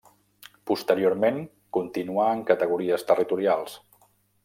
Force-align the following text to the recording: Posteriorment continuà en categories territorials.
Posteriorment 0.69 1.37
continuà 1.79 2.27
en 2.39 2.43
categories 2.51 3.09
territorials. 3.13 3.79